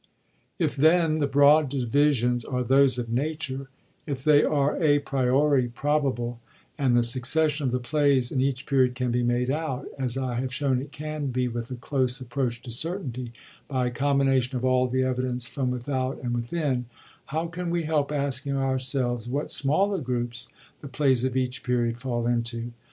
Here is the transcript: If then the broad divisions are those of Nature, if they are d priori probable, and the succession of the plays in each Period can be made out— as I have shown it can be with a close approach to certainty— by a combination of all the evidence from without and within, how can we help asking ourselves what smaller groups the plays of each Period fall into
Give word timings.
If 0.57 0.75
then 0.75 1.19
the 1.19 1.27
broad 1.27 1.69
divisions 1.69 2.43
are 2.43 2.63
those 2.63 2.97
of 2.97 3.11
Nature, 3.11 3.69
if 4.07 4.23
they 4.23 4.43
are 4.43 4.79
d 4.79 4.97
priori 4.97 5.67
probable, 5.67 6.39
and 6.75 6.97
the 6.97 7.03
succession 7.03 7.67
of 7.67 7.71
the 7.71 7.77
plays 7.79 8.31
in 8.31 8.41
each 8.41 8.65
Period 8.65 8.95
can 8.95 9.11
be 9.11 9.21
made 9.21 9.51
out— 9.51 9.85
as 9.99 10.17
I 10.17 10.39
have 10.39 10.51
shown 10.51 10.81
it 10.81 10.91
can 10.91 11.27
be 11.27 11.47
with 11.47 11.69
a 11.69 11.75
close 11.75 12.19
approach 12.19 12.63
to 12.63 12.71
certainty— 12.71 13.31
by 13.67 13.85
a 13.85 13.91
combination 13.91 14.57
of 14.57 14.65
all 14.65 14.87
the 14.87 15.03
evidence 15.03 15.45
from 15.45 15.69
without 15.69 16.17
and 16.23 16.33
within, 16.33 16.85
how 17.25 17.45
can 17.45 17.69
we 17.69 17.83
help 17.83 18.11
asking 18.11 18.57
ourselves 18.57 19.29
what 19.29 19.51
smaller 19.51 19.99
groups 19.99 20.47
the 20.81 20.87
plays 20.87 21.23
of 21.23 21.37
each 21.37 21.61
Period 21.61 21.99
fall 21.99 22.25
into 22.25 22.71